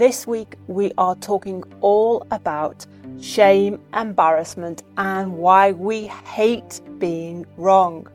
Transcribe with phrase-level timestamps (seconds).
[0.00, 2.86] This week, we are talking all about
[3.20, 8.08] shame, embarrassment, and why we hate being wrong.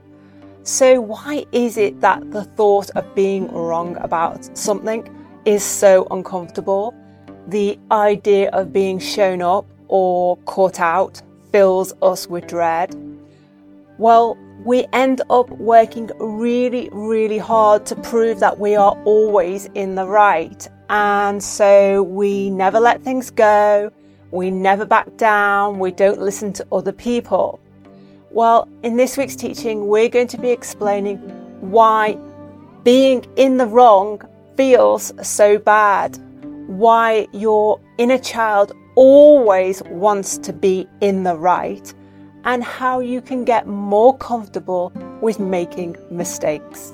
[0.63, 5.07] So, why is it that the thought of being wrong about something
[5.45, 6.95] is so uncomfortable?
[7.49, 11.21] The idea of being shown up or caught out
[11.51, 12.95] fills us with dread.
[13.99, 19.93] Well, we end up working really, really hard to prove that we are always in
[19.93, 20.67] the right.
[20.89, 23.91] And so we never let things go.
[24.31, 25.79] We never back down.
[25.79, 27.59] We don't listen to other people.
[28.31, 31.17] Well, in this week's teaching, we're going to be explaining
[31.61, 32.17] why
[32.83, 34.21] being in the wrong
[34.57, 36.17] feels so bad,
[36.67, 41.93] why your inner child always wants to be in the right,
[42.43, 46.93] and how you can get more comfortable with making mistakes.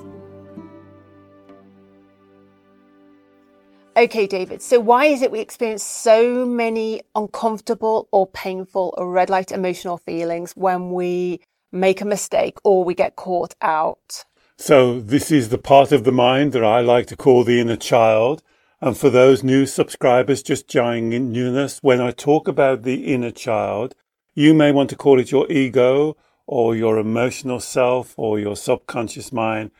[3.94, 9.28] Okay, David, so why is it we experience so many uncomfortable or painful or red
[9.28, 14.24] light emotional feelings when we make a mistake or we get caught out?
[14.56, 17.76] So, this is the part of the mind that I like to call the inner
[17.76, 18.42] child.
[18.80, 23.30] And for those new subscribers just joining in newness, when I talk about the inner
[23.30, 23.94] child,
[24.34, 29.32] you may want to call it your ego or your emotional self or your subconscious
[29.34, 29.70] mind,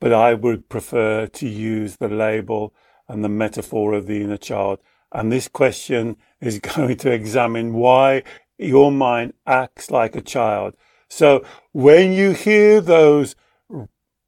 [0.00, 2.72] but I would prefer to use the label
[3.08, 4.78] and the metaphor of the inner child.
[5.12, 8.22] And this question is going to examine why
[8.58, 10.74] your mind acts like a child.
[11.08, 13.34] So when you hear those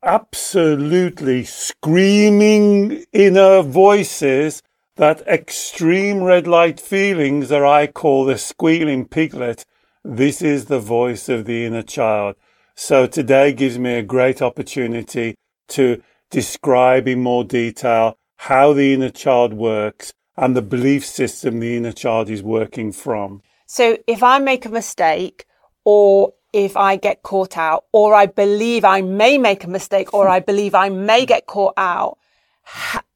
[0.02, 4.62] absolutely screaming inner voices,
[4.96, 9.64] that extreme red light feelings that I call the squealing piglet,
[10.04, 12.36] this is the voice of the inner child.
[12.74, 15.36] So today gives me a great opportunity
[15.68, 21.76] to describe in more detail how the inner child works and the belief system the
[21.76, 23.42] inner child is working from.
[23.66, 25.44] So if I make a mistake
[25.84, 30.26] or if I get caught out or I believe I may make a mistake or
[30.26, 32.16] I believe I may get caught out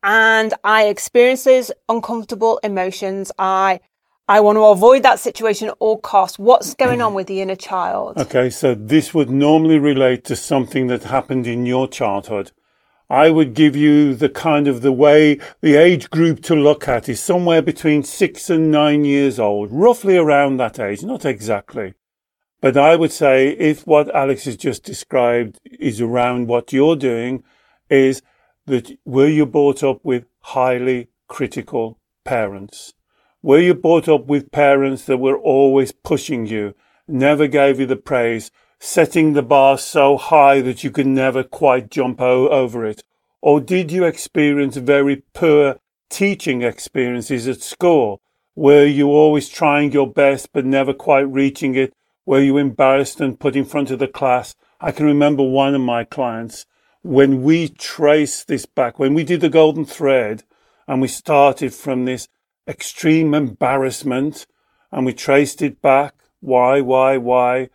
[0.03, 3.81] and I experience those uncomfortable emotions, I
[4.29, 6.39] I want to avoid that situation at all costs.
[6.39, 8.19] What's going on with the inner child?
[8.19, 12.53] Okay, so this would normally relate to something that happened in your childhood.
[13.15, 17.09] I would give you the kind of the way the age group to look at
[17.09, 21.95] is somewhere between six and nine years old, roughly around that age, not exactly.
[22.61, 27.45] But I would say if what Alex has just described is around what you're doing,
[27.89, 28.21] is
[28.67, 32.95] that were you brought up with highly critical parents?
[33.43, 36.75] Were you brought up with parents that were always pushing you,
[37.07, 41.91] never gave you the praise, setting the bar so high that you could never quite
[41.91, 43.03] jump o- over it?
[43.41, 45.79] Or did you experience very poor
[46.11, 48.21] teaching experiences at school?
[48.55, 51.93] Were you always trying your best but never quite reaching it?
[52.25, 54.55] Were you embarrassed and put in front of the class?
[54.81, 56.67] I can remember one of my clients
[57.03, 60.45] when we traced this back, when we did the golden thread
[60.89, 62.29] and we started from this
[62.67, 64.47] extreme embarrassment
[64.91, 66.15] and we traced it back.
[66.41, 67.69] Why, why, why?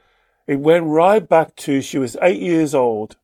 [0.49, 3.17] It went right back to she was eight years old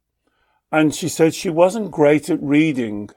[0.72, 3.09] and she said she wasn't great at reading.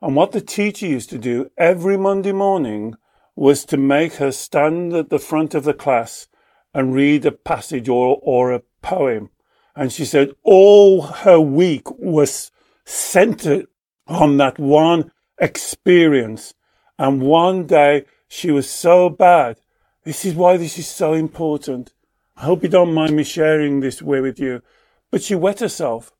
[0.00, 2.94] And what the teacher used to do every Monday morning
[3.34, 6.28] was to make her stand at the front of the class
[6.72, 9.28] and read a passage or, or a poem.
[9.74, 12.50] And she said all her week was
[12.86, 13.66] centered
[14.06, 16.54] on that one experience.
[16.98, 19.60] And one day she was so bad.
[20.04, 21.92] This is why this is so important.
[22.36, 24.62] I hope you don't mind me sharing this way with you.
[25.10, 26.12] But she wet herself.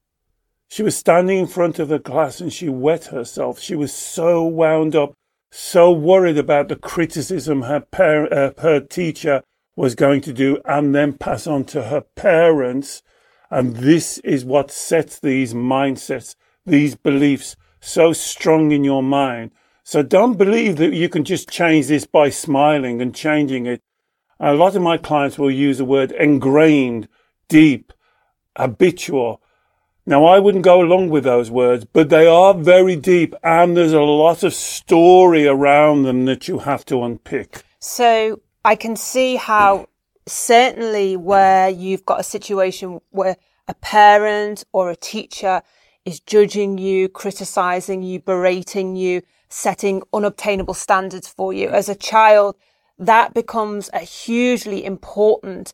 [0.69, 3.61] She was standing in front of the class and she wet herself.
[3.61, 5.13] She was so wound up,
[5.51, 9.43] so worried about the criticism her par- uh, her teacher
[9.77, 13.03] was going to do and then pass on to her parents.
[13.51, 16.35] And this is what sets these mindsets,
[16.65, 19.53] these beliefs so strong in your mind.
[19.85, 23.83] So don't believe that you can just change this by smiling and changing it.
[24.39, 27.09] A lot of my clients will use the word ingrained,
[27.49, 27.93] deep,
[28.57, 29.41] habitual.
[30.05, 33.93] Now, I wouldn't go along with those words, but they are very deep and there's
[33.93, 37.65] a lot of story around them that you have to unpick.
[37.81, 39.89] So I can see how
[40.27, 43.37] certainly where you've got a situation where
[43.69, 45.63] a parent or a teacher
[46.05, 52.55] is judging you, criticizing you, berating you, setting unobtainable standards for you as a child,
[52.99, 55.73] that becomes a hugely important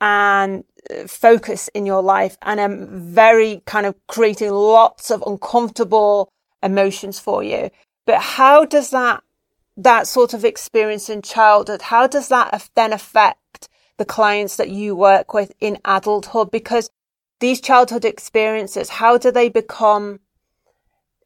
[0.00, 6.28] and uh, focus in your life and I'm very kind of creating lots of uncomfortable
[6.62, 7.70] emotions for you.
[8.06, 9.22] But how does that,
[9.76, 14.96] that sort of experience in childhood, how does that then affect the clients that you
[14.96, 16.50] work with in adulthood?
[16.50, 16.90] Because
[17.40, 20.20] these childhood experiences, how do they become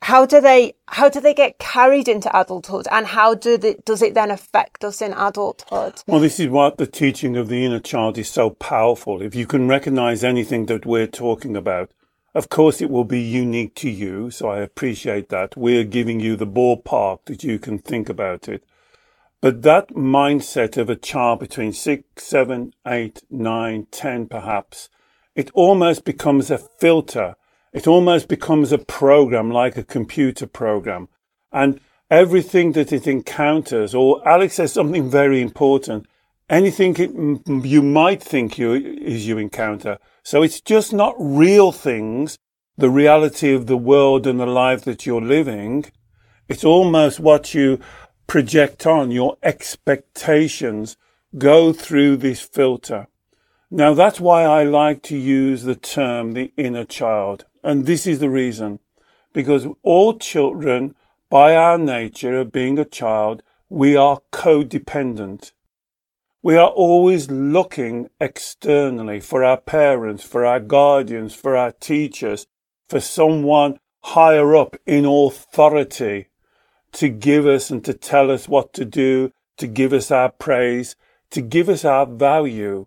[0.02, 4.00] how do they how do they get carried into adulthood and how do they, does
[4.02, 6.02] it then affect us in adulthood?
[6.06, 9.20] Well this is what the teaching of the inner child is so powerful.
[9.20, 11.90] If you can recognize anything that we're talking about
[12.34, 15.56] of course it will be unique to you so i appreciate that.
[15.56, 18.64] We're giving you the ballpark that you can think about it.
[19.40, 24.88] But that mindset of a child between six seven eight nine ten perhaps
[25.34, 27.36] it almost becomes a filter
[27.72, 31.08] it almost becomes a program like a computer program.
[31.52, 31.80] And
[32.10, 36.06] everything that it encounters, or Alex says something very important,
[36.48, 39.98] anything it, you might think you is you encounter.
[40.22, 42.38] So it's just not real things,
[42.76, 45.86] the reality of the world and the life that you're living.
[46.48, 47.80] It's almost what you
[48.26, 50.96] project on, your expectations
[51.36, 53.08] go through this filter.
[53.70, 57.44] Now that's why I like to use the term the inner child.
[57.68, 58.78] And this is the reason.
[59.34, 60.94] Because all children,
[61.28, 65.52] by our nature of being a child, we are codependent.
[66.42, 72.46] We are always looking externally for our parents, for our guardians, for our teachers,
[72.88, 76.28] for someone higher up in authority
[76.92, 80.96] to give us and to tell us what to do, to give us our praise,
[81.32, 82.86] to give us our value.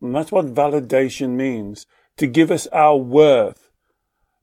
[0.00, 1.84] And that's what validation means,
[2.16, 3.63] to give us our worth.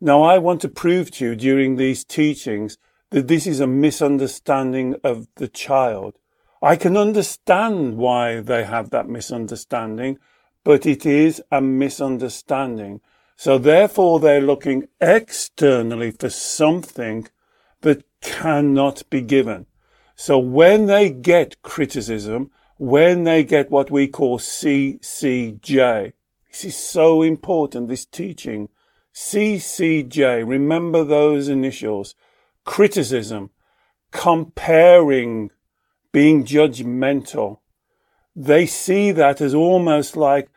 [0.04, 2.80] Now, I want to prove to you during these teachings
[3.12, 6.18] that this is a misunderstanding of the child.
[6.60, 10.18] I can understand why they have that misunderstanding,
[10.64, 13.02] but it is a misunderstanding.
[13.36, 17.28] So therefore they're looking externally for something
[17.82, 19.68] that cannot be given.
[20.16, 26.14] So when they get criticism, when they get what we call CCJ,
[26.52, 28.70] this is so important, this teaching,
[29.14, 32.16] CCJ, remember those initials.
[32.66, 33.50] Criticism,
[34.12, 35.52] comparing,
[36.12, 37.60] being judgmental.
[38.36, 40.50] They see that as almost like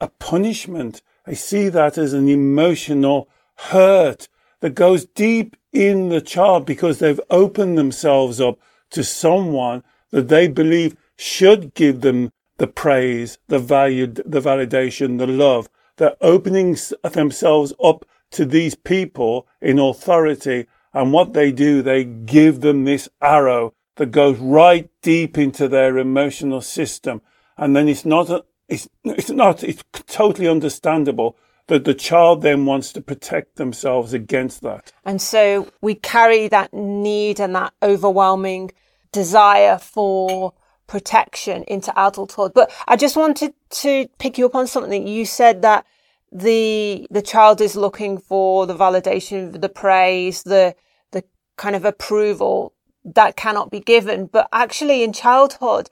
[0.00, 1.02] a punishment.
[1.26, 4.28] They see that as an emotional hurt
[4.60, 8.58] that goes deep in the child because they've opened themselves up
[8.90, 15.26] to someone that they believe should give them the praise, the value, the validation, the
[15.26, 15.68] love,
[16.02, 16.76] they're opening
[17.12, 20.66] themselves up to these people in authority.
[20.92, 25.98] And what they do, they give them this arrow that goes right deep into their
[25.98, 27.22] emotional system.
[27.56, 31.36] And then it's not, a, it's, it's not, it's totally understandable
[31.68, 34.92] that the child then wants to protect themselves against that.
[35.04, 38.72] And so we carry that need and that overwhelming
[39.12, 40.52] desire for
[40.88, 42.54] protection into adulthood.
[42.54, 45.06] But I just wanted to pick you up on something.
[45.06, 45.86] You said that
[46.32, 50.74] the, the child is looking for the validation, the praise, the,
[51.10, 51.24] the
[51.56, 52.74] kind of approval
[53.04, 54.26] that cannot be given.
[54.26, 55.90] But actually in childhood,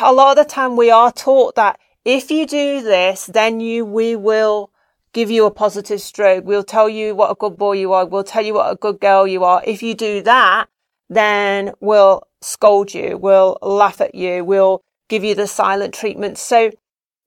[0.00, 3.84] a lot of the time we are taught that if you do this, then you,
[3.84, 4.70] we will
[5.12, 6.44] give you a positive stroke.
[6.44, 8.04] We'll tell you what a good boy you are.
[8.04, 9.62] We'll tell you what a good girl you are.
[9.64, 10.68] If you do that,
[11.08, 16.38] then we'll scold you, we'll laugh at you, we'll give you the silent treatment.
[16.38, 16.70] So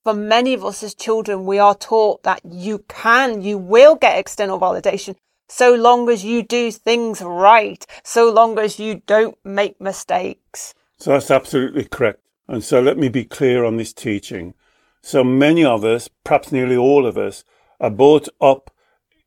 [0.05, 4.19] for many of us as children, we are taught that you can, you will get
[4.19, 5.15] external validation
[5.49, 10.75] so long as you do things right, so long as you don't make mistakes.
[10.99, 12.21] So that's absolutely correct.
[12.47, 14.53] And so let me be clear on this teaching.
[15.01, 17.43] So many of us, perhaps nearly all of us,
[17.79, 18.69] are brought up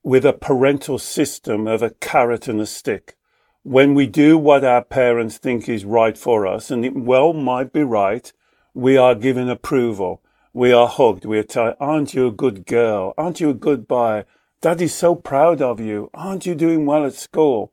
[0.04, 3.16] with a parental system of a carrot and a stick
[3.64, 7.72] when we do what our parents think is right for us, and it well might
[7.72, 8.32] be right,
[8.72, 10.22] we are given approval.
[10.52, 11.24] We are hugged.
[11.24, 13.14] We are told, aren't you a good girl?
[13.18, 14.24] Aren't you a good boy?
[14.60, 16.10] Daddy's so proud of you.
[16.14, 17.72] Aren't you doing well at school?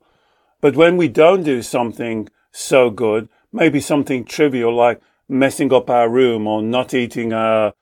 [0.61, 6.09] But when we don't do something so good, maybe something trivial like messing up our
[6.09, 7.73] room or not eating our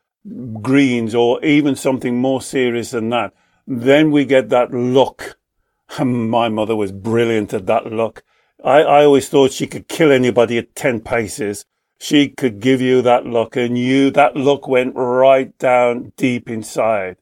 [0.62, 3.34] greens or even something more serious than that,
[3.68, 5.38] then we get that look.
[6.04, 8.24] My mother was brilliant at that look.
[8.64, 11.66] I, I always thought she could kill anybody at 10 paces.
[12.00, 17.18] She could give you that look and you, that look went right down deep inside.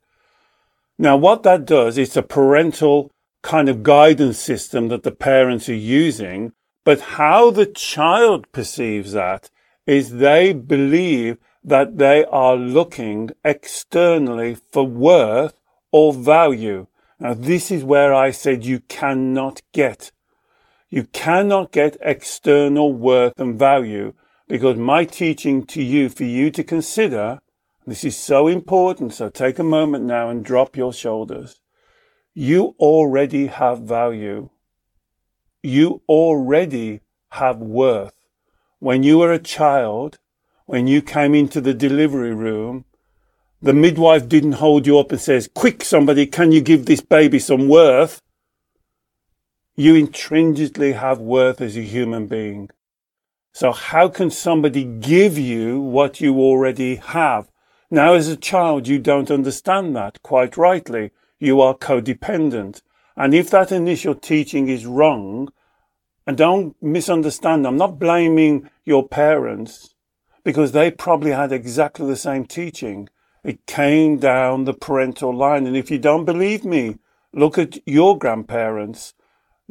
[0.98, 3.12] Now, what that does, it's a parental
[3.42, 9.50] kind of guidance system that the parents are using, but how the child perceives that
[9.86, 15.56] is they believe that they are looking externally for worth
[15.92, 16.88] or value.
[17.20, 20.12] Now, this is where I said you cannot get
[20.92, 24.14] you cannot get external worth and value
[24.52, 27.40] because my teaching to you for you to consider,
[27.88, 29.14] this is so important.
[29.14, 31.62] So take a moment now and drop your shoulders.
[32.34, 34.50] You already have value.
[35.64, 38.14] You already have worth.
[38.80, 40.20] When you were a child,
[40.66, 42.84] when you came into the delivery room,
[43.62, 47.40] the midwife didn't hold you up and says, quick, somebody, can you give this baby
[47.40, 48.22] some worth?
[49.78, 52.70] You intrinsically have worth as a human being.
[53.54, 57.50] So how can somebody give you what you already have?
[57.90, 61.12] Now, as a child, you don't understand that quite rightly.
[61.40, 62.82] You are codependent.
[63.18, 65.50] And if that initial teaching is wrong,
[66.26, 69.96] and don't misunderstand, I'm not blaming your parents
[70.44, 73.10] because they probably had exactly the same teaching.
[73.44, 75.68] It came down the parental line.
[75.68, 76.98] And if you don't believe me,
[77.34, 79.14] look at your grandparents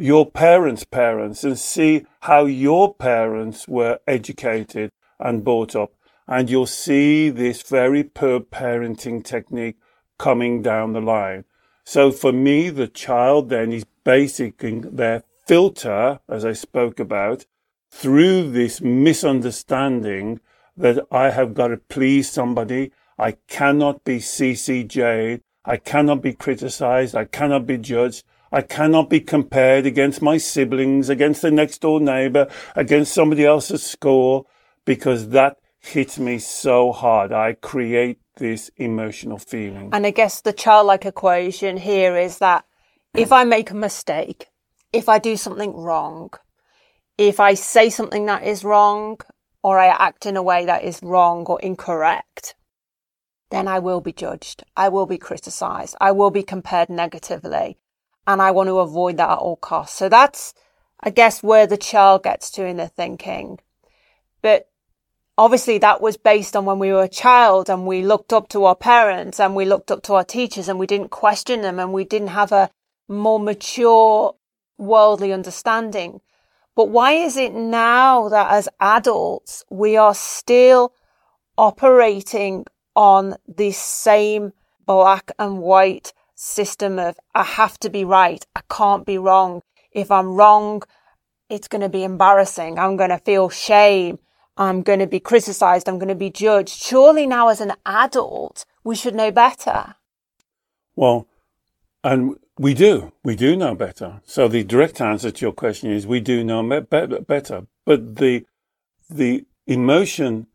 [0.01, 5.93] your parents' parents and see how your parents were educated and brought up.
[6.27, 9.77] And you'll see this very poor parenting technique
[10.19, 11.45] coming down the line.
[11.85, 17.45] So for me, the child then is basically their filter, as I spoke about,
[17.91, 20.41] through this misunderstanding
[20.77, 22.93] that I have got to please somebody.
[23.19, 25.41] I cannot be CCJ.
[25.65, 27.15] I cannot be criticized.
[27.15, 28.25] I cannot be judged.
[28.53, 33.83] I cannot be compared against my siblings, against the next door neighbor, against somebody else's
[33.85, 34.47] score,
[34.85, 37.33] because that hits me so hard.
[37.33, 39.91] I create this emotional feeling.
[39.93, 42.65] And I guess the childlike equation here is that
[43.15, 44.49] if I make a mistake,
[44.93, 46.31] if I do something wrong,
[47.19, 49.21] if I say something that is wrong,
[49.63, 52.55] or I act in a way that is wrong or incorrect,
[53.51, 54.65] then I will be judged.
[54.77, 55.97] I will be criticized.
[56.01, 57.79] I will be compared negatively
[58.27, 59.99] and I want to avoid that at all costs.
[59.99, 60.55] So that's,
[61.01, 63.59] I guess, where the child gets to in the thinking.
[64.43, 64.69] But
[65.37, 68.65] obviously that was based on when we were a child and we looked up to
[68.65, 71.93] our parents and we looked up to our teachers and we didn't question them and
[71.93, 72.71] we didn't have a
[73.09, 74.35] more mature
[74.77, 76.21] worldly understanding.
[76.75, 80.93] But why is it now that as adults we are still
[81.57, 84.53] operating on this same
[84.87, 88.45] black and white system of I have to be right.
[88.57, 89.61] I can't be wrong.
[89.93, 90.83] If I'm wrong,
[91.51, 92.79] it's going to be embarrassing.
[92.79, 94.19] I'm going to feel shame.
[94.57, 95.89] I'm going to be criticized.
[95.89, 96.83] I'm going to be judged.
[96.83, 99.97] Surely now as an adult, we should know better.
[100.97, 101.29] Well,
[102.03, 103.13] and we do.
[103.23, 104.23] We do know better.
[104.25, 107.67] So the direct answer to your question is we do know better.
[107.85, 108.47] But the,
[109.11, 110.47] the emotion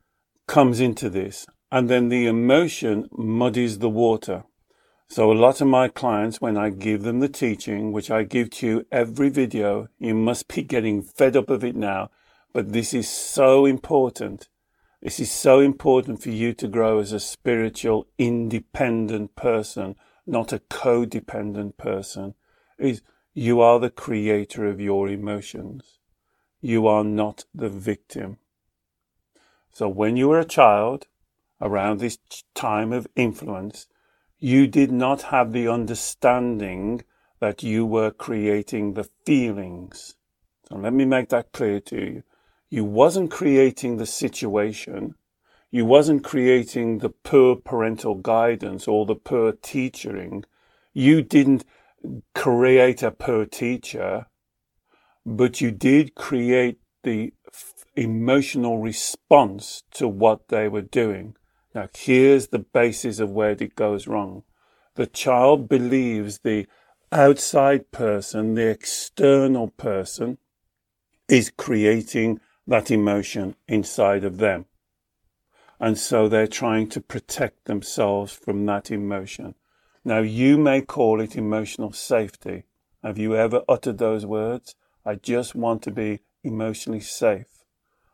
[0.47, 4.43] comes into this and then the emotion muddies the water.
[5.07, 8.49] So a lot of my clients, when I give them the teaching, which I give
[8.51, 12.09] to you every video, you must be getting fed up of it now.
[12.53, 14.49] But this is so important.
[15.01, 19.95] This is so important for you to grow as a spiritual, independent person,
[20.25, 22.33] not a codependent person.
[22.79, 23.01] Is
[23.33, 25.99] you are the creator of your emotions.
[26.61, 28.37] You are not the victim.
[29.71, 31.07] So when you were a child,
[31.61, 32.17] around this
[32.53, 33.87] time of influence,
[34.39, 37.03] you did not have the understanding
[37.39, 40.15] that you were creating the feelings.
[40.67, 42.23] So let me make that clear to you.
[42.69, 45.15] You wasn't creating the situation.
[45.71, 50.43] You wasn't creating the poor parental guidance or the poor teaching.
[50.93, 51.65] You didn't
[52.33, 54.27] create a poor teacher,
[55.25, 57.33] but you did create the
[57.95, 61.35] emotional response to what they were doing.
[61.75, 64.43] Now, here's the basis of where it goes wrong.
[64.95, 66.67] The child believes the
[67.11, 70.37] outside person, the external person,
[71.27, 74.67] is creating that emotion inside of them.
[75.77, 79.55] And so they're trying to protect themselves from that emotion.
[80.05, 82.63] Now, you may call it emotional safety.
[83.03, 84.75] Have you ever uttered those words?
[85.05, 87.65] I just want to be emotionally safe.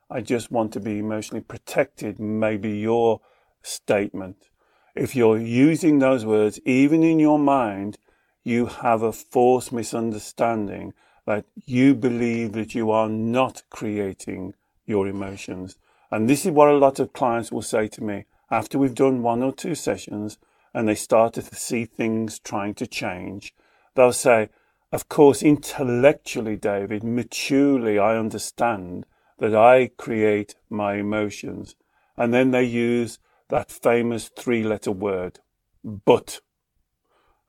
[0.09, 2.19] I just want to be emotionally protected.
[2.19, 3.21] Maybe your
[3.61, 4.49] statement.
[4.95, 7.97] If you're using those words, even in your mind,
[8.43, 10.93] you have a false misunderstanding
[11.25, 14.53] that you believe that you are not creating
[14.85, 15.77] your emotions.
[16.09, 19.21] And this is what a lot of clients will say to me after we've done
[19.21, 20.37] one or two sessions
[20.73, 23.53] and they start to see things trying to change.
[23.95, 24.49] They'll say,
[24.91, 29.05] of course, intellectually, David, maturely, I understand
[29.39, 31.75] that I create my emotions.
[32.17, 33.19] And then they use
[33.51, 35.39] that famous three letter word,
[35.83, 36.39] but.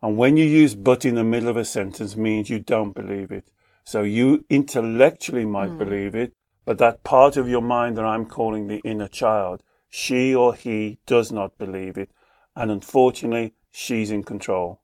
[0.02, 3.30] And when you use but in the middle of a sentence means you don't believe
[3.30, 3.48] it.
[3.84, 5.78] So you intellectually might mm.
[5.78, 10.34] believe it, but that part of your mind that I'm calling the inner child, she
[10.34, 12.10] or he does not believe it.
[12.56, 14.80] And unfortunately, she's in control.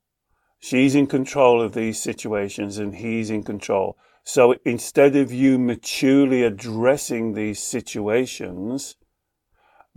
[0.60, 3.98] She's in control of these situations and he's in control.
[4.22, 8.96] So instead of you maturely addressing these situations,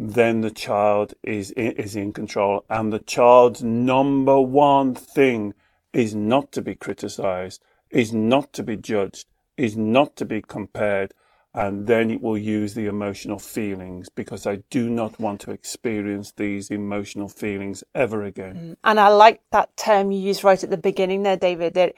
[0.09, 2.65] then the child is in, is in control.
[2.69, 5.53] And the child's number one thing
[5.93, 9.27] is not to be criticized, is not to be judged,
[9.57, 11.13] is not to be compared,
[11.53, 16.31] and then it will use the emotional feelings because I do not want to experience
[16.31, 18.55] these emotional feelings ever again.
[18.55, 18.77] Mm.
[18.83, 21.93] And I like that term you used right at the beginning there, David, that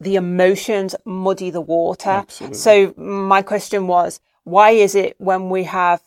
[0.00, 2.10] the emotions muddy the water.
[2.10, 2.56] Absolutely.
[2.56, 6.00] So my question was, why is it when we have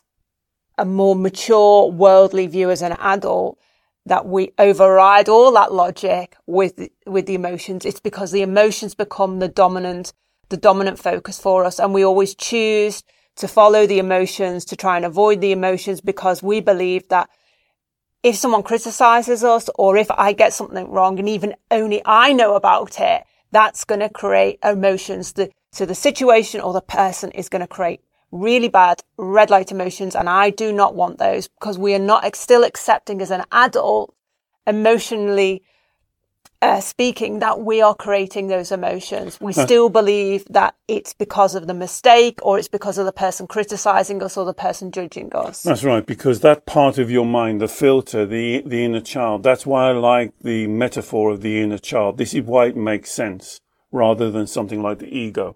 [0.78, 3.58] a more mature worldly view as an adult
[4.06, 7.86] that we override all that logic with with the emotions?
[7.86, 10.14] It's because the emotions become the dominant
[10.50, 11.80] the dominant focus for us.
[11.80, 13.04] And we always choose
[13.38, 17.30] to follow the emotions, to try and avoid the emotions because we believe that
[18.24, 22.56] if someone criticizes us or if I get something wrong and even only I know
[22.56, 25.34] about it, that's going to create emotions.
[25.34, 28.02] The, so the situation or the person is going to create
[28.36, 30.16] really bad red light emotions.
[30.16, 34.14] And I do not want those because we are not still accepting as an adult
[34.68, 35.64] emotionally
[36.62, 39.40] uh, speaking that we are creating those emotions.
[39.40, 43.46] We still believe that it's because of the mistake or it's because of the person
[43.46, 45.64] criticizing us or the person judging us.
[45.64, 49.66] That's right, because that part of your mind, the filter, the, the inner child, that's
[49.66, 52.18] why I like the metaphor of the inner child.
[52.18, 55.56] This is why it makes sense rather than something like the ego.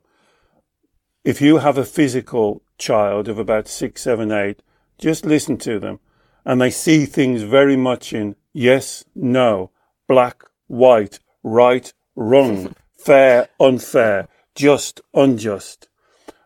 [1.26, 4.62] If you have a physical child of about six, seven, eight,
[4.98, 6.00] just listen to them
[6.46, 9.72] and they see things very much in yes, no,
[10.08, 15.90] black, white, right, wrong, fair, unfair, just, unjust.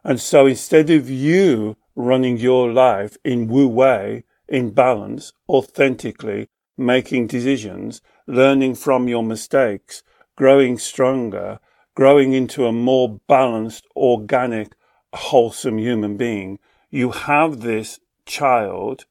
[0.04, 7.28] And so instead of you running your life in wu wei, in balance, authentically, making
[7.28, 10.02] decisions, learning from your mistakes,
[10.36, 11.60] growing stronger,
[11.96, 14.74] growing into a more balanced, organic,
[15.14, 19.06] wholesome human being, you have this child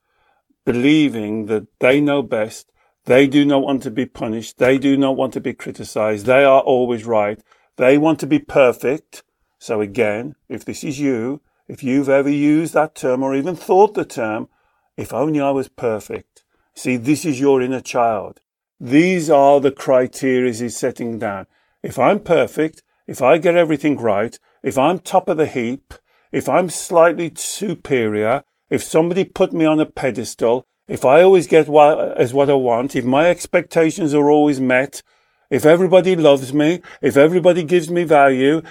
[0.65, 2.73] believing that they know best,
[3.05, 4.59] they do not want to be punished.
[4.59, 6.27] They do not want to be criticized.
[6.27, 7.41] They are always right.
[7.77, 9.25] They want to be perfect.
[9.59, 13.95] So again, if this is you, if you've ever used that term or even thought
[13.95, 14.49] the term,
[14.97, 16.45] if only I was perfect.
[16.75, 18.41] See, this is your inner child.
[18.79, 21.47] These are the criteria he's setting down.
[21.83, 25.95] If I'm perfect, if I get everything right, if I'm top of the heap,
[26.31, 31.69] if I'm slightly superior, if somebody put me on a pedestal, if I always get
[31.69, 35.03] what, as what I want, if my expectations are always met,
[35.51, 38.63] if everybody loves me, if everybody gives me value,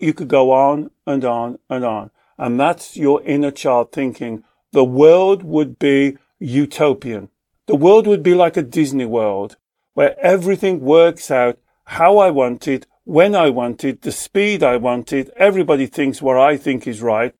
[0.00, 2.10] you could go on and on and on.
[2.36, 4.44] And that's your inner child thinking.
[4.72, 7.30] The world would be utopian.
[7.66, 9.56] The world would be like a Disney world
[9.94, 14.76] where everything works out how I want it, when I want it, the speed I
[14.76, 15.30] want it.
[15.36, 17.34] Everybody thinks what I think is right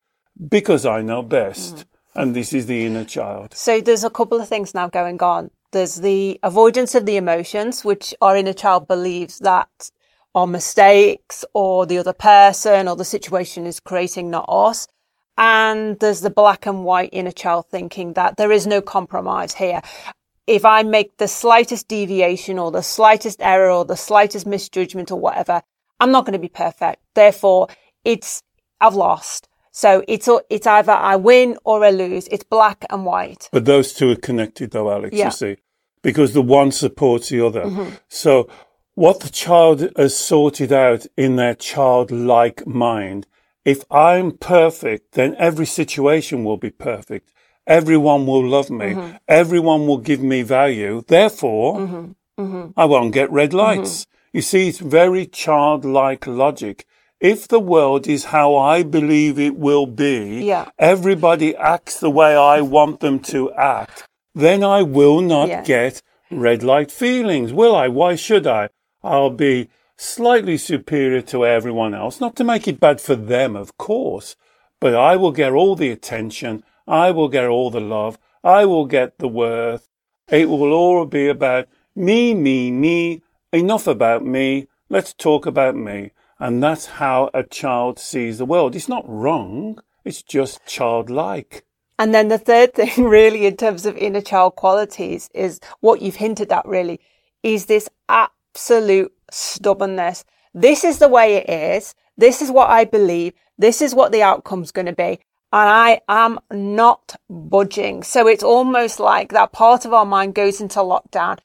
[0.49, 1.75] because I know best.
[1.75, 1.85] Mm.
[2.15, 3.53] And this is the inner child.
[3.53, 5.51] So there's a couple of things now going on.
[5.71, 9.91] There's the avoidance of the emotions, which our inner child believes that
[10.33, 14.87] are mistakes or the other person or the situation is creating, not us.
[15.37, 19.81] And there's the black and white inner child thinking that there is no compromise here.
[20.49, 25.19] If I make the slightest deviation or the slightest error or the slightest misjudgment or
[25.19, 25.61] whatever,
[25.99, 27.03] I'm not going to be perfect.
[27.13, 27.67] Therefore,
[28.03, 28.41] it's,
[28.81, 29.47] I've lost.
[29.71, 32.27] So it's it's either I win or I lose.
[32.31, 33.47] It's black and white.
[33.51, 35.15] But those two are connected, though, Alex.
[35.15, 35.25] Yeah.
[35.25, 35.57] You see,
[36.01, 37.65] because the one supports the other.
[37.65, 37.95] Mm-hmm.
[38.07, 38.49] So
[38.95, 43.27] what the child has sorted out in their childlike mind.
[43.63, 47.31] If I'm perfect, then every situation will be perfect.
[47.69, 48.87] Everyone will love me.
[48.87, 49.15] Mm-hmm.
[49.27, 51.03] Everyone will give me value.
[51.07, 52.41] Therefore, mm-hmm.
[52.41, 52.71] mm-hmm.
[52.75, 54.01] I won't get red lights.
[54.01, 54.37] Mm-hmm.
[54.37, 56.85] You see, it's very childlike logic
[57.19, 60.69] if the world is how I believe it will be, yeah.
[60.79, 65.63] everybody acts the way I want them to act, then I will not yeah.
[65.63, 66.01] get
[66.31, 67.51] Red light feelings.
[67.51, 67.87] Will I?
[67.87, 68.69] Why should I?
[69.03, 72.21] I'll be slightly superior to everyone else.
[72.21, 74.35] Not to make it bad for them, of course,
[74.79, 76.63] but I will get all the attention.
[76.89, 78.17] I will get all the love.
[78.43, 79.87] I will get the worth.
[80.27, 83.21] It will all be about me, me, me.
[83.53, 84.67] Enough about me.
[84.89, 86.11] Let's talk about me.
[86.39, 88.75] And that's how a child sees the world.
[88.75, 89.79] It's not wrong.
[90.03, 91.63] It's just childlike.
[91.99, 96.15] And then the third thing, really, in terms of inner child qualities, is what you've
[96.15, 96.99] hinted at, really,
[97.43, 100.25] is this absolute stubbornness.
[100.55, 101.93] This is the way it is.
[102.17, 103.33] This is what I believe.
[103.59, 105.19] This is what the outcome's going to be.
[105.51, 108.03] And I am not budging.
[108.03, 111.39] So it's almost like that part of our mind goes into lockdown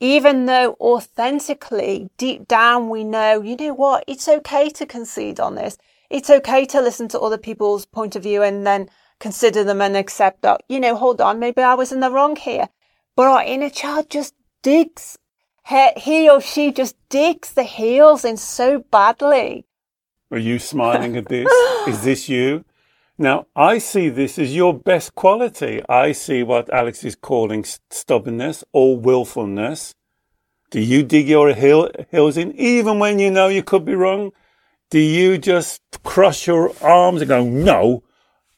[0.00, 5.54] even though authentically, deep down, we know, you know what, it's okay to concede on
[5.54, 5.76] this.
[6.08, 8.88] It's okay to listen to other people's point of view and then
[9.20, 12.36] consider them and accept that, you know, hold on, maybe I was in the wrong
[12.36, 12.70] here.
[13.14, 15.18] But our inner child just digs,
[15.68, 19.66] he or she just digs the heels in so badly.
[20.30, 21.46] Are you smiling at this?
[21.86, 22.64] Is this you?
[23.20, 25.82] Now, I see this as your best quality.
[25.86, 29.94] I see what Alex is calling stubbornness or willfulness.
[30.70, 34.32] Do you dig your heel, heels in even when you know you could be wrong?
[34.88, 38.02] Do you just cross your arms and go, no?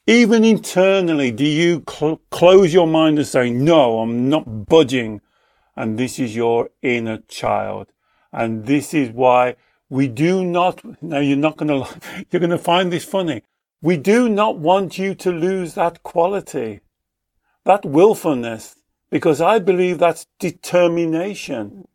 [0.07, 5.19] Even internally, do you cl- close your mind and say, no, I'm not budging?
[5.75, 7.91] And this is your inner child.
[8.31, 9.57] And this is why
[9.89, 11.99] we do not, now you're not going to,
[12.31, 13.43] you're going to find this funny.
[13.83, 16.79] We do not want you to lose that quality,
[17.65, 18.77] that willfulness,
[19.09, 21.85] because I believe that's determination.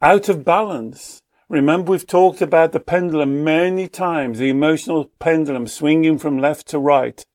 [0.00, 1.22] Out of balance.
[1.48, 6.78] Remember, we've talked about the pendulum many times, the emotional pendulum swinging from left to
[6.78, 7.26] right.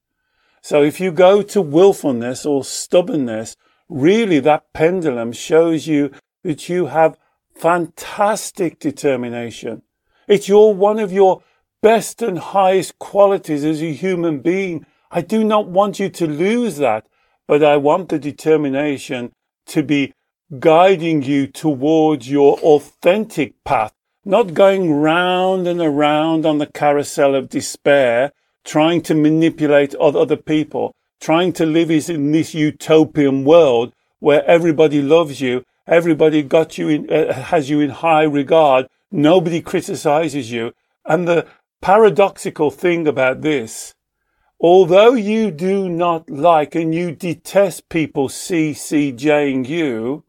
[0.61, 3.57] So if you go to willfulness or stubbornness,
[3.89, 6.11] really that pendulum shows you
[6.43, 7.17] that you have
[7.53, 9.81] fantastic determination.
[10.25, 11.43] It's your, one of your
[11.81, 14.85] best and highest qualities as a human being.
[15.09, 17.07] I do not want you to lose that,
[17.47, 19.33] but I want the determination
[19.67, 20.13] to be
[20.59, 27.49] guiding you towards your authentic path, not going round and around on the carousel of
[27.49, 28.31] despair,
[28.63, 35.41] trying to manipulate other people, trying to live in this utopian world where everybody loves
[35.41, 40.73] you, everybody got you in, uh, has you in high regard, nobody criticizes you,
[41.05, 41.47] and the
[41.81, 43.93] paradoxical thing about this,
[44.59, 50.23] although you do not like and you detest people CCJing you,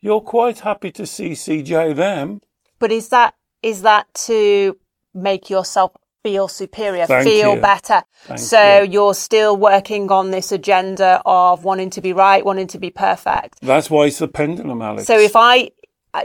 [0.00, 2.40] you're quite happy to CCJ them.
[2.78, 4.76] But is that is that to
[5.14, 7.60] make yourself feel superior, Thank feel you.
[7.60, 8.02] better?
[8.24, 8.90] Thank so you.
[8.90, 13.60] you're still working on this agenda of wanting to be right, wanting to be perfect.
[13.60, 15.06] That's why it's the pendulum, Alex.
[15.06, 15.70] So if I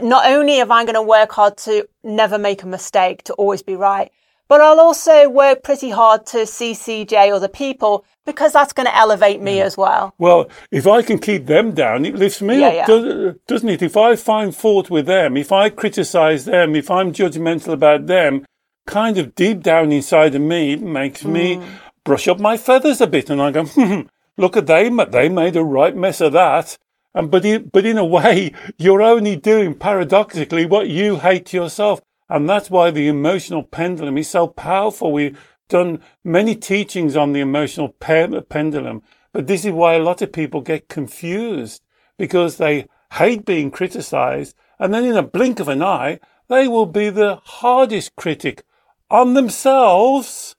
[0.02, 3.62] not only am I going to work hard to never make a mistake, to always
[3.62, 4.10] be right,
[4.48, 9.40] but I'll also work pretty hard to CCJ other people because that's going to elevate
[9.40, 10.14] me as well.
[10.18, 12.86] Well, if I can keep them down, it lifts me Yeah, up, yeah.
[12.86, 13.82] does- doesn't it?
[13.82, 18.44] If I find fault with them, if I criticize them, if I'm judgmental about them,
[18.86, 21.62] kind of deep down inside of me, it makes me Hmm.
[22.04, 24.00] brush up my feathers a bit, and I go, hmm,
[24.36, 26.76] "Look at they, they made a right mess of that."
[27.14, 32.48] And but but in a way, you're only doing paradoxically what you hate yourself, and
[32.48, 35.12] that's why the emotional pendulum is so powerful.
[35.12, 40.22] We've done many teachings on the emotional pe- pendulum, but this is why a lot
[40.22, 41.82] of people get confused
[42.16, 46.86] because they hate being criticized, and then in a blink of an eye, they will
[46.86, 48.64] be the hardest critic
[49.10, 50.54] on themselves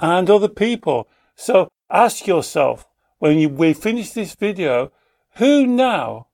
[0.00, 1.08] and other people.
[1.34, 2.86] So ask yourself
[3.18, 4.92] when you, we finish this video,
[5.36, 6.28] who now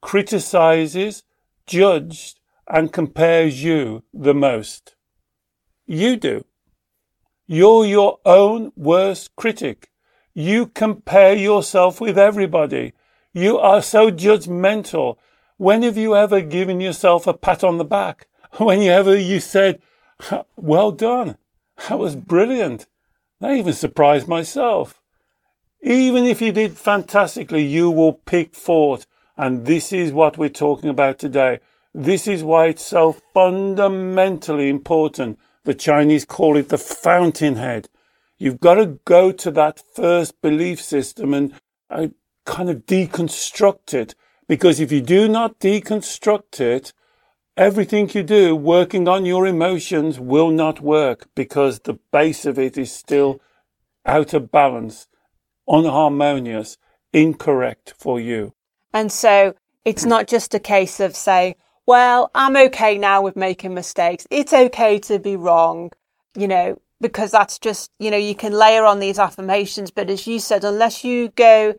[0.00, 1.24] criticizes,
[1.66, 2.37] judged,
[2.68, 4.94] and compares you the most?
[5.86, 6.44] You do.
[7.46, 9.90] You're your own worst critic.
[10.34, 12.92] You compare yourself with everybody.
[13.32, 15.16] You are so judgmental.
[15.56, 18.28] When have you ever given yourself a pat on the back?
[18.58, 19.80] When you ever you said,
[20.56, 21.36] well done.
[21.88, 22.86] That was brilliant.
[23.40, 25.00] That even surprised myself.
[25.80, 29.06] Even if you did fantastically, you will pick fault.
[29.36, 31.60] And this is what we're talking about today.
[31.94, 35.38] This is why it's so fundamentally important.
[35.64, 37.88] The Chinese call it the fountainhead.
[38.36, 41.54] You've got to go to that first belief system and
[41.90, 42.08] uh,
[42.44, 44.14] kind of deconstruct it.
[44.46, 46.92] Because if you do not deconstruct it,
[47.56, 52.78] everything you do working on your emotions will not work because the base of it
[52.78, 53.40] is still
[54.06, 55.08] out of balance,
[55.68, 56.78] unharmonious,
[57.12, 58.54] incorrect for you.
[58.94, 59.54] And so
[59.88, 61.54] It's not just a case of saying,
[61.88, 64.26] well, I'm okay now with making mistakes.
[64.30, 65.90] It's okay to be wrong,
[66.36, 69.90] you know, because that's just, you know, you can layer on these affirmations.
[69.90, 71.74] But as you said, unless you go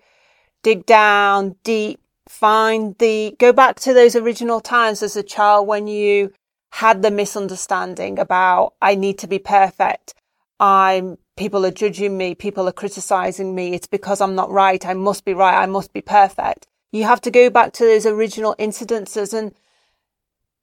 [0.64, 5.86] dig down deep, find the, go back to those original times as a child when
[5.86, 6.34] you
[6.72, 10.16] had the misunderstanding about, I need to be perfect.
[10.60, 12.34] I'm, people are judging me.
[12.34, 13.76] People are criticizing me.
[13.76, 14.84] It's because I'm not right.
[14.88, 15.62] I must be right.
[15.62, 16.66] I must be perfect.
[16.92, 19.54] You have to go back to those original incidences and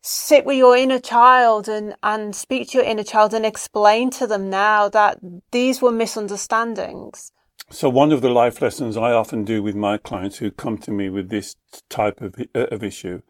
[0.07, 4.25] sit with your inner child and, and speak to your inner child and explain to
[4.25, 5.19] them now that
[5.51, 7.33] these were misunderstandings.
[7.71, 10.92] So one of the life lessons I often do with my clients who come to
[10.92, 11.57] me with this
[11.88, 13.23] type of, uh, of issue,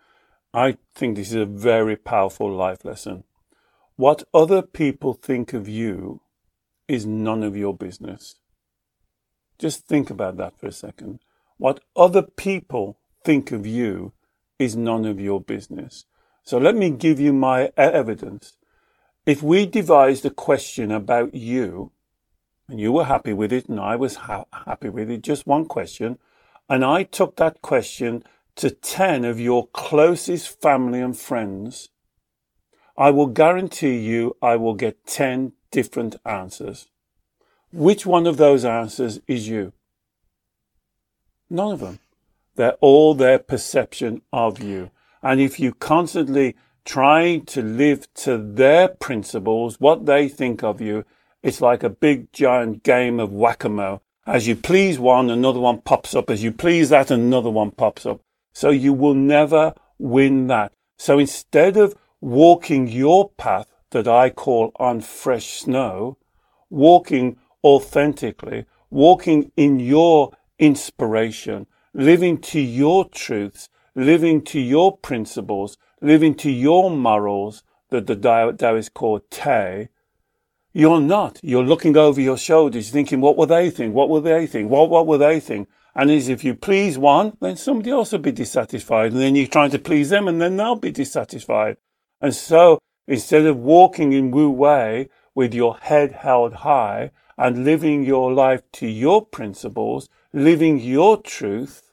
[0.53, 3.25] I think this is a very powerful life lesson.
[3.97, 6.21] What other people think of you
[6.89, 8.35] is none of your business.
[9.59, 11.21] Just think about that for a second.
[11.57, 14.13] What other people think of you
[14.59, 16.05] is none of your business.
[16.47, 18.53] So let me give you my evidence.
[19.27, 21.91] If we devised a question about you,
[22.69, 25.65] and you were happy with it, and I was ha- happy with it, just one
[25.65, 26.21] question,
[26.69, 28.23] and I took that question
[28.55, 31.89] to 10 of your closest family and friends,
[32.97, 36.87] I will guarantee you I will get 10 different answers.
[37.73, 39.73] Which one of those answers is you?
[41.51, 41.99] None of them.
[42.55, 44.93] They're all their perception of you.
[45.23, 51.05] And if you constantly try to live to their principles, what they think of you,
[51.43, 54.03] it's like a big giant game of whack-a-mole.
[54.27, 56.31] As you please one, another one pops up.
[56.31, 58.21] As you please that, another one pops up.
[58.53, 60.73] So you will never win that.
[60.99, 66.19] So instead of walking your path that I call on fresh snow,
[66.71, 76.35] walking authentically, walking in your inspiration, living to your truths, living to your principles, living
[76.37, 78.15] to your morals that the
[78.59, 79.89] Taoists call Te,
[80.73, 81.41] you're not.
[81.43, 83.95] You're looking over your shoulders, thinking, what will they think?
[83.95, 84.71] What will they think?
[84.71, 85.69] What, what will they think?
[85.95, 89.13] And as if you please one, then somebody else will be dissatisfied.
[89.13, 91.79] And then you're trying to please them and then they'll be dissatisfied.
[92.21, 92.79] And so
[93.09, 98.61] instead of walking in Wu Wei with your head held high and living your life
[98.73, 101.86] to your principles, living your truth,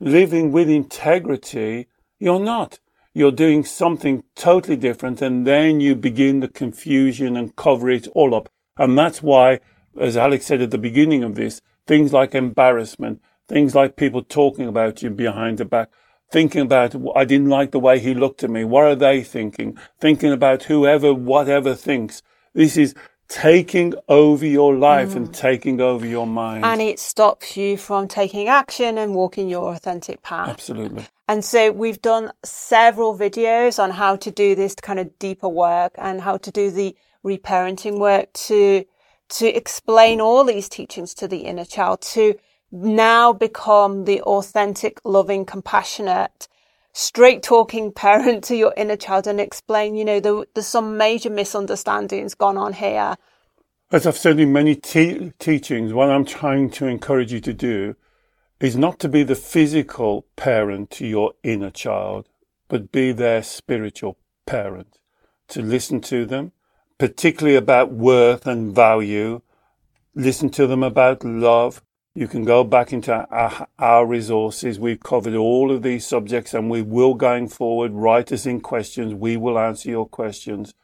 [0.00, 1.86] living with integrity,
[2.18, 2.80] you're not.
[3.12, 8.34] You're doing something totally different and then you begin the confusion and cover it all
[8.34, 8.48] up.
[8.76, 9.60] And that's why,
[9.98, 14.66] as Alex said at the beginning of this, things like embarrassment, things like people talking
[14.66, 15.90] about you behind the back,
[16.30, 18.64] thinking about, I didn't like the way he looked at me.
[18.64, 19.76] What are they thinking?
[20.00, 22.22] Thinking about whoever, whatever thinks.
[22.54, 22.94] This is
[23.30, 25.16] taking over your life mm.
[25.16, 26.64] and taking over your mind.
[26.64, 30.48] And it stops you from taking action and walking your authentic path.
[30.48, 31.06] Absolutely.
[31.28, 35.92] And so we've done several videos on how to do this kind of deeper work
[35.96, 38.84] and how to do the reparenting work to
[39.28, 42.34] to explain all these teachings to the inner child to
[42.72, 46.48] now become the authentic, loving, compassionate
[46.92, 51.30] straight talking parent to your inner child and explain, you know, the, there's some major
[51.30, 53.16] misunderstandings gone on here.
[53.92, 57.96] As I've said in many te- teachings, what I'm trying to encourage you to do
[58.60, 62.28] is not to be the physical parent to your inner child,
[62.68, 64.98] but be their spiritual parent.
[65.48, 66.52] To listen to them,
[66.98, 69.40] particularly about worth and value.
[70.14, 71.82] Listen to them about love,
[72.14, 74.80] you can go back into our, our, resources.
[74.80, 77.92] We've covered all of these subjects and we will going forward.
[77.92, 79.14] Write us in questions.
[79.14, 80.74] We will answer your questions.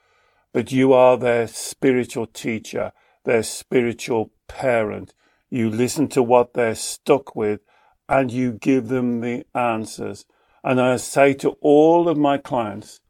[0.52, 2.92] But you are their spiritual teacher,
[3.24, 5.14] their spiritual parent.
[5.50, 7.60] You listen to what they're stuck with
[8.08, 10.26] and you give them the answers.
[10.62, 13.00] And I say to all of my clients,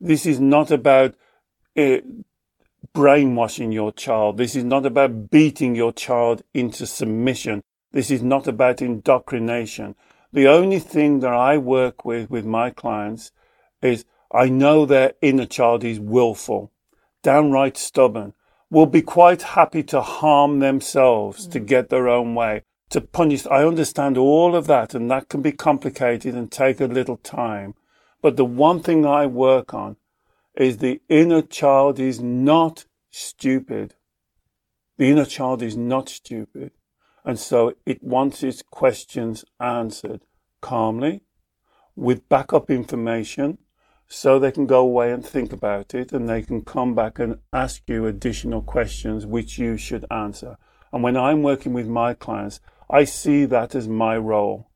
[0.00, 1.14] this is not about
[1.76, 1.98] uh,
[2.92, 4.36] brainwashing your child.
[4.36, 7.62] This is not about beating your child into submission.
[7.92, 9.94] This is not about indoctrination.
[10.32, 13.32] The only thing that I work with with my clients
[13.80, 16.72] is I know their inner child is willful,
[17.22, 18.34] downright stubborn,
[18.70, 21.52] will be quite happy to harm themselves mm.
[21.52, 23.46] to get their own way, to punish.
[23.46, 27.74] I understand all of that and that can be complicated and take a little time.
[28.20, 29.96] But the one thing I work on
[30.56, 33.94] is the inner child is not stupid.
[34.98, 36.72] The inner child is not stupid.
[37.24, 40.22] And so it wants its questions answered
[40.60, 41.22] calmly
[41.94, 43.58] with backup information
[44.08, 47.38] so they can go away and think about it and they can come back and
[47.52, 50.56] ask you additional questions which you should answer.
[50.92, 54.70] And when I'm working with my clients, I see that as my role.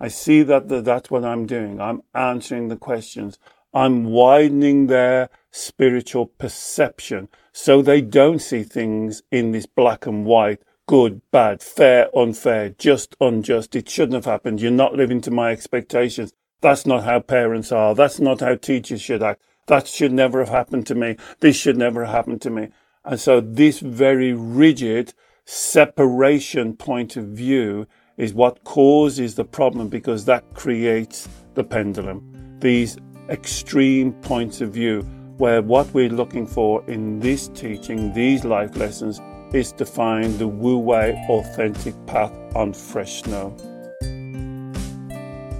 [0.00, 1.80] I see that, that that's what I'm doing.
[1.80, 3.38] I'm answering the questions.
[3.74, 10.60] I'm widening their spiritual perception so they don't see things in this black and white,
[10.86, 13.74] good, bad, fair, unfair, just, unjust.
[13.74, 14.60] It shouldn't have happened.
[14.60, 16.32] You're not living to my expectations.
[16.60, 17.94] That's not how parents are.
[17.94, 19.42] That's not how teachers should act.
[19.66, 21.16] That should never have happened to me.
[21.40, 22.68] This should never have happened to me.
[23.04, 30.24] And so this very rigid separation point of view is what causes the problem because
[30.24, 32.58] that creates the pendulum.
[32.60, 35.02] These extreme points of view
[35.38, 39.20] where what we're looking for in this teaching, these life lessons,
[39.52, 43.54] is to find the Wu Wei authentic path on fresh snow.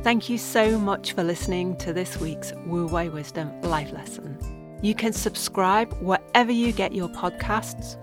[0.02, 4.38] Thank you so much for listening to this week's Wu Wei Wisdom Life Lesson.
[4.82, 7.96] You can subscribe wherever you get your podcasts,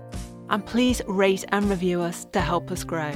[0.50, 3.12] and please rate and review us to help us grow.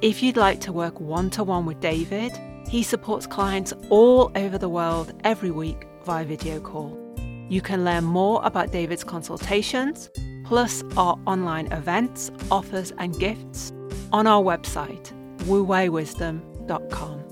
[0.00, 2.32] If you'd like to work one to one with David,
[2.72, 6.98] he supports clients all over the world every week via video call.
[7.50, 10.08] You can learn more about David's consultations,
[10.46, 13.74] plus our online events, offers, and gifts
[14.10, 17.24] on our website, wuweiwisdom.com.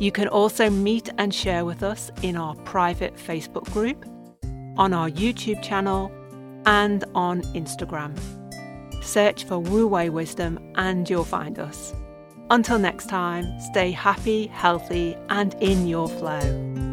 [0.00, 4.04] You can also meet and share with us in our private Facebook group,
[4.76, 6.10] on our YouTube channel,
[6.66, 8.18] and on Instagram.
[9.00, 11.94] Search for Wu Wei Wisdom and you'll find us.
[12.50, 16.87] Until next time, stay happy, healthy, and in your flow.